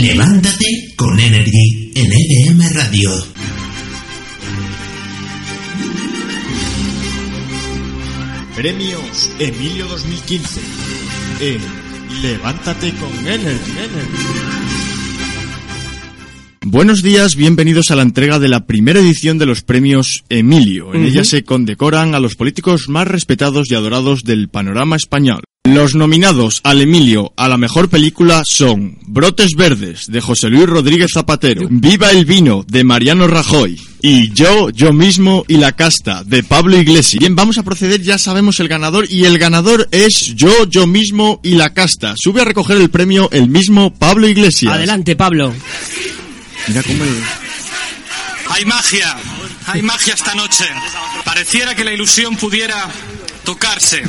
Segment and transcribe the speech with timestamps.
[0.00, 3.10] Levántate con Energy en EDM Radio.
[8.56, 10.60] Premios Emilio 2015
[11.40, 11.60] en
[12.22, 13.72] Levántate con Energy.
[16.64, 20.94] Buenos días, bienvenidos a la entrega de la primera edición de los premios Emilio.
[20.94, 25.42] En ella se condecoran a los políticos más respetados y adorados del panorama español.
[25.64, 31.10] Los nominados al Emilio a la mejor película son Brotes Verdes de José Luis Rodríguez
[31.12, 36.42] Zapatero, Viva el Vino de Mariano Rajoy y Yo, Yo mismo y la casta de
[36.42, 37.20] Pablo Iglesias.
[37.20, 41.40] Bien, vamos a proceder, ya sabemos el ganador y el ganador es Yo, Yo mismo
[41.42, 42.14] y la casta.
[42.16, 44.72] Sube a recoger el premio el mismo Pablo Iglesias.
[44.72, 45.52] Adelante, Pablo.
[46.68, 47.04] Mira cómo...
[48.48, 49.14] Hay magia,
[49.66, 50.64] hay magia esta noche.
[51.22, 52.88] Pareciera que la ilusión pudiera
[53.44, 54.02] tocarse.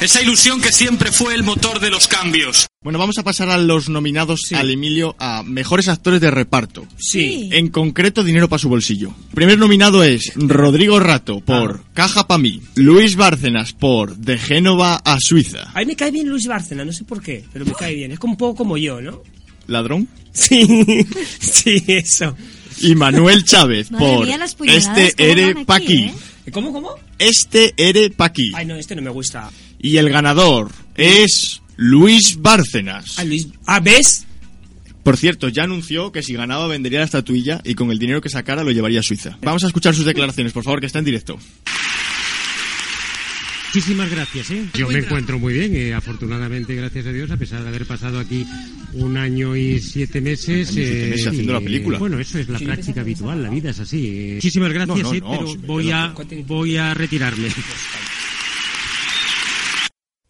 [0.00, 2.66] Esa ilusión que siempre fue el motor de los cambios.
[2.82, 6.86] Bueno, vamos a pasar a los nominados al Emilio a mejores actores de reparto.
[6.98, 7.48] Sí.
[7.50, 9.14] En concreto, dinero para su bolsillo.
[9.34, 12.60] Primer nominado es Rodrigo Rato por Caja pa' mí.
[12.74, 15.70] Luis Bárcenas por De Génova a Suiza.
[15.72, 18.12] A mí me cae bien Luis Bárcena, no sé por qué, pero me cae bien.
[18.12, 19.22] Es como un poco como yo, ¿no?
[19.66, 20.08] Ladrón.
[20.32, 21.06] Sí,
[21.40, 22.36] sí, eso.
[22.82, 26.18] Y Manuel Chávez por mía, Este Ere van pa' aquí, aquí.
[26.46, 26.50] ¿eh?
[26.52, 26.90] ¿Cómo, cómo?
[27.18, 28.52] Este Ere pa' aquí.
[28.54, 29.50] Ay, no, este no me gusta.
[29.78, 33.18] Y el ganador es Luis Bárcenas.
[33.18, 33.48] Ay, Luis.
[33.66, 34.24] Ah, ¿ves?
[35.02, 38.28] Por cierto, ya anunció que si ganaba vendería la estatuilla y con el dinero que
[38.28, 39.38] sacara lo llevaría a Suiza.
[39.42, 41.38] Vamos a escuchar sus declaraciones, por favor, que está en directo.
[43.74, 44.50] Muchísimas gracias.
[44.52, 44.64] ¿eh?
[44.74, 48.18] Yo me encuentro muy bien, eh, afortunadamente, gracias a Dios, a pesar de haber pasado
[48.18, 48.46] aquí
[48.94, 50.70] un año y siete meses.
[50.70, 51.98] Y siete eh, meses haciendo la película.
[51.98, 54.06] bueno, eso es la práctica habitual, la vida es así.
[54.06, 54.32] eh.
[54.36, 56.14] Muchísimas gracias, No, no, eh, no, pero voy a,
[56.46, 57.48] voy a retirarme.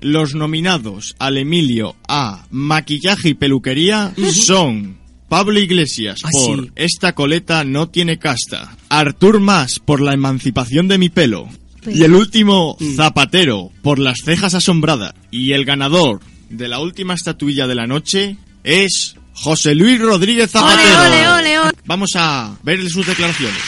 [0.00, 4.98] Los nominados al Emilio a Maquillaje y Peluquería son
[5.28, 6.70] Pablo Iglesias Ah, por sí.
[6.76, 11.48] Esta coleta no tiene casta, Artur Mas por La emancipación de mi pelo
[11.82, 15.14] Pero- y el último Zapatero por Las cejas asombradas.
[15.30, 16.20] Y el ganador
[16.50, 21.00] de la última estatuilla de la noche es José Luis Rodríguez Zapatero.
[21.06, 21.70] Ole, ole, ole.
[21.86, 23.58] Vamos a ver sus declaraciones.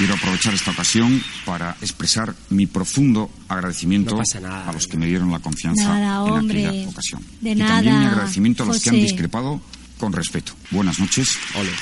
[0.00, 4.70] Quiero aprovechar esta ocasión para expresar mi profundo agradecimiento No pasa nada.
[4.70, 6.66] a los que me dieron la confianza Nada, en hombre.
[6.66, 7.22] aquella ocasión.
[7.42, 9.60] De y nada, también mi agradecimiento a los que han discrepado
[9.98, 10.52] con respeto.
[10.70, 11.36] Buenas noches.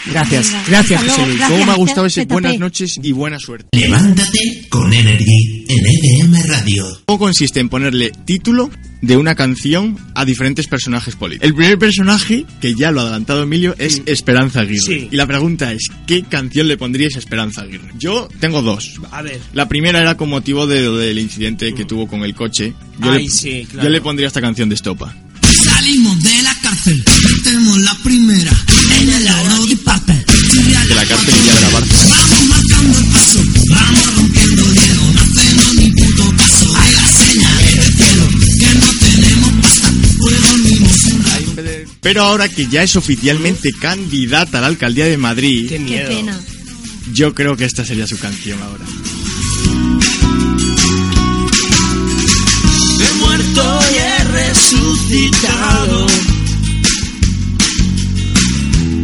[0.07, 1.37] Gracias, gracias, José Luis.
[1.39, 1.49] gracias.
[1.49, 3.69] ¿Cómo me ha gustado ese buenas noches y buena suerte?
[3.79, 6.87] Levántate con Energy en EDM Radio.
[7.07, 8.69] ¿Cómo consiste en ponerle título
[9.01, 11.47] de una canción a diferentes personajes políticos?
[11.49, 14.83] El primer personaje, que ya lo ha adelantado Emilio, es Esperanza Aguirre.
[14.85, 15.09] Sí.
[15.11, 17.93] Y la pregunta es, ¿qué canción le pondríais a Esperanza Aguirre?
[17.99, 19.01] Yo tengo dos.
[19.11, 19.41] A ver.
[19.53, 22.75] La primera era con motivo de, del incidente que tuvo con el coche.
[23.01, 23.85] Yo, Ay, le, sí, claro.
[23.89, 25.15] yo le pondría esta canción de Estopa.
[25.65, 27.03] Salimos de la cárcel,
[27.35, 28.51] metemos la primera
[29.01, 30.25] en el aro de papel.
[30.89, 31.69] De la cárcel y ya de la.
[31.71, 34.18] Vamos marcando el paso, vamos
[42.09, 46.41] Pero ahora que ya es oficialmente candidata a la alcaldía de Madrid, Qué pena.
[47.13, 48.83] yo creo que esta sería su canción ahora.
[52.99, 56.07] He muerto y he resucitado.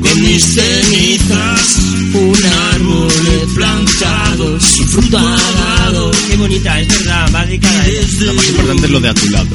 [0.01, 1.77] Con mis cenizas,
[2.15, 2.39] un
[2.73, 6.11] árbol he plantado, su fruto ha dado.
[6.31, 8.01] Qué bonita, es verdad, va dedicada a ella.
[8.21, 9.49] Lo más importante es lo de a tu lado.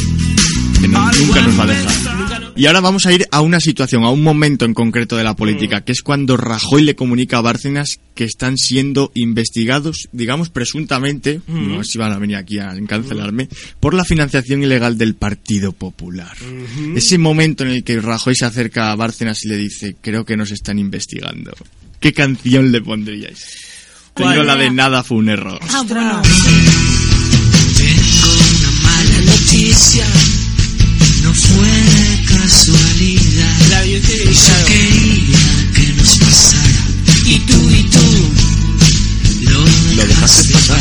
[0.80, 2.29] Que no- nunca nos va a dejar.
[2.60, 5.34] Y ahora vamos a ir a una situación, a un momento en concreto de la
[5.34, 11.40] política, que es cuando Rajoy le comunica a Bárcenas que están siendo investigados, digamos presuntamente,
[11.48, 13.48] no sé si van a venir aquí a encancelarme,
[13.80, 16.36] por la financiación ilegal del Partido Popular.
[16.98, 20.36] Ese momento en el que Rajoy se acerca a Bárcenas y le dice, creo que
[20.36, 21.54] nos están investigando.
[22.02, 23.56] ¿Qué canción le pondríais?
[24.14, 25.62] Tengo la de nada fue un error.
[25.70, 26.22] Ah, bueno.
[27.78, 30.06] Tengo una mala noticia,
[31.24, 31.79] no fue
[32.72, 33.58] casualidad.
[33.68, 36.86] Claro, yo quería que nos pasara,
[37.26, 39.60] y tú y tú lo,
[39.96, 40.78] Lo dejaste pasar.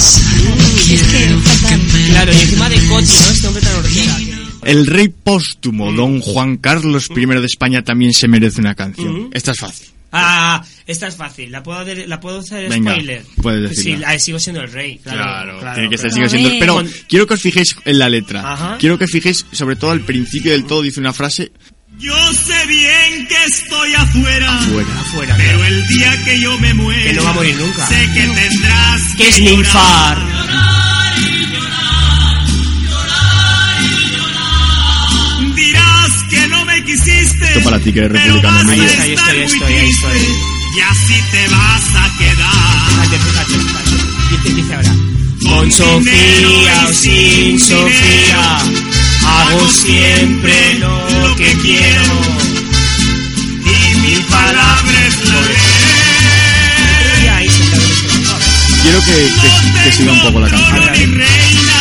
[0.91, 1.81] Es que fatal.
[1.93, 3.31] me Claro, y encima de Coti, ¿no?
[3.31, 4.39] Este hombre tan horrible.
[4.65, 9.31] El rey póstumo, don Juan Carlos I de España, también se merece una canción.
[9.33, 9.87] Esta es fácil.
[10.11, 11.53] Ah, esta es fácil.
[11.53, 13.25] ¿La puedo, la puedo hacer Venga, spoiler?
[13.43, 14.13] puedes Sí, decirla.
[14.13, 14.99] la- sigo siendo el rey.
[15.03, 16.15] Claro, claro, tiene que claro.
[16.15, 16.51] sigue siendo.
[16.59, 18.53] Pero quiero que os fijéis en la letra.
[18.53, 18.77] Ajá.
[18.79, 21.53] Quiero que fijéis, sobre todo al principio del todo, dice una frase
[21.99, 25.01] Yo sé bien que estoy afuera, fuera.
[25.01, 25.35] Afuera.
[25.37, 27.87] pero el día que yo me muera, Que no va a morir nunca.
[27.87, 30.19] sé que tendrás Que es llorar.
[30.19, 31.29] ninfar.
[35.55, 37.47] Dirás que no me quisiste.
[37.49, 38.71] Esto para ti que eres pero republicano.
[38.71, 40.19] Ahí estoy, ahí muy estoy, ahí estoy.
[40.77, 42.91] Y así te vas a quedar.
[42.91, 43.91] Fíjate, fíjate, fíjate.
[44.31, 44.95] Dice, dice ahora.
[45.49, 48.59] Con Sofía o sin Sofía,
[49.25, 51.08] hago siempre lo
[51.39, 52.21] que quiero.
[53.65, 55.57] Y mi palabra es la ley.
[57.25, 57.63] Y ahí se
[58.83, 60.81] Quiero que, que- que siga un poco la canción.
[60.93, 61.81] Ni reina,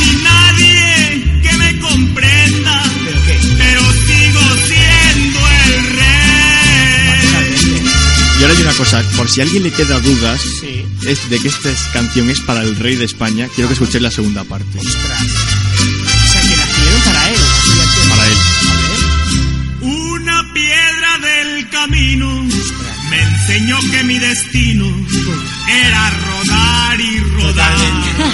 [0.00, 2.82] ni nadie que me comprenda.
[3.04, 3.38] ¿Pero qué?
[3.58, 7.20] Pero sigo siendo el rey.
[7.22, 7.90] Totalmente.
[8.38, 10.84] Y ahora hay una cosa, por si a alguien le queda dudas Sí.
[11.06, 14.02] es de que esta es- canción es para el rey de España, quiero que escuchéis
[14.02, 14.78] la segunda parte.
[14.78, 15.22] Ostras.
[21.96, 22.28] Camino
[23.10, 24.84] me enseñó que mi destino
[25.68, 27.76] era rodar y rodar.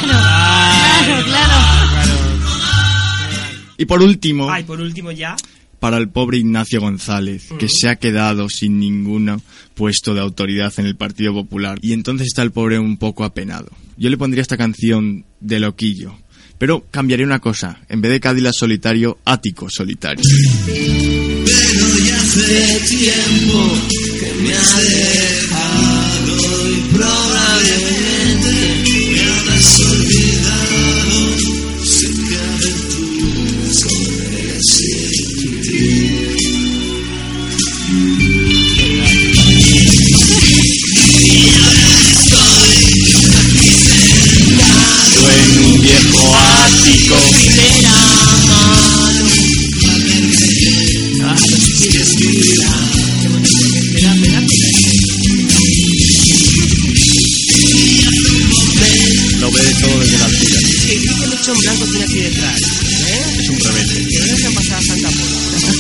[0.03, 1.55] Claro, claro.
[3.79, 5.37] Y por último, Ay, por último ya.
[5.79, 9.41] para el pobre Ignacio González, que se ha quedado sin ningún
[9.75, 11.79] puesto de autoridad en el Partido Popular.
[11.83, 13.71] Y entonces está el pobre un poco apenado.
[13.97, 16.17] Yo le pondría esta canción de loquillo.
[16.63, 17.81] Pero cambiaría una cosa.
[17.89, 20.23] En vez de Cadillac solitario, ático solitario.
[61.53, 62.61] En blanco tiene aquí detrás.
[62.61, 63.23] ¿Eh?
[63.41, 64.07] Es un rebelde.
[64.09, 65.73] Que no se han pasado a Santa Pola.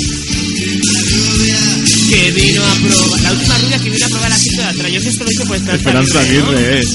[2.09, 3.21] que vino a probar.
[3.21, 4.93] La última rubia que vino a probar asiento de atrás.
[4.93, 6.51] Yo que esto lo hice por Esperanza Aguirre, ¿no?
[6.51, 6.89] Aguirre es.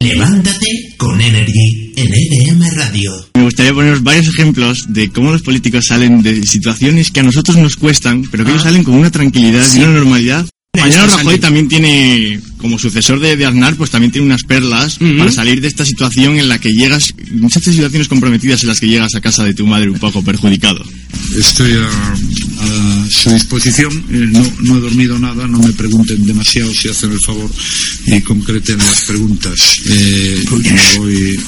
[0.00, 3.12] Levántate con Energy en EDM Radio.
[3.34, 7.56] Me gustaría poneros varios ejemplos de cómo los políticos salen de situaciones que a nosotros
[7.56, 10.46] nos cuestan, pero que ellos salen con una tranquilidad y una normalidad.
[10.76, 15.32] Mañana Rajoy también tiene, como sucesor de, de Aznar, pues también tiene unas perlas para
[15.32, 19.14] salir de esta situación en la que llegas, muchas situaciones comprometidas en las que llegas
[19.14, 20.84] a casa de tu madre un poco perjudicado.
[21.38, 23.92] Estoy a, a su disposición.
[24.10, 25.46] Eh, no, no he dormido nada.
[25.46, 27.50] No me pregunten demasiado si hacen el favor
[28.06, 29.80] y concreten las preguntas.
[29.86, 31.38] Eh, me voy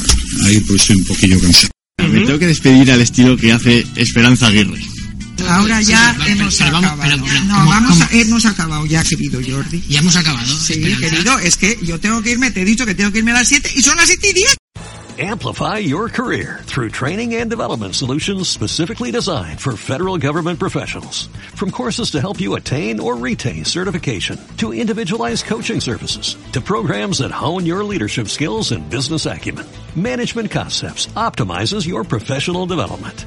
[0.45, 1.71] a ir porque estoy un poquillo cansado.
[2.11, 4.81] Me tengo que despedir al estilo que hace Esperanza Aguirre.
[5.49, 7.23] Ahora ya hemos pero vamos, acabado.
[7.25, 8.05] pero, no, ¿cómo- vamos cómo?
[8.05, 9.82] A, hemos acabado ya, querido Jordi.
[9.88, 10.46] Ya hemos acabado.
[10.46, 11.00] Sí, Esperanza.
[11.11, 13.35] querido, es que yo tengo que irme, te he dicho que tengo que irme a
[13.35, 14.56] las 7 y son las 7 y 10.
[15.20, 21.29] Amplify your career through training and development solutions specifically designed for federal government professionals.
[21.56, 27.18] From courses to help you attain or retain certification, to individualized coaching services, to programs
[27.18, 29.66] that hone your leadership skills and business acumen,
[29.97, 33.26] Management Concepts optimizes your professional development.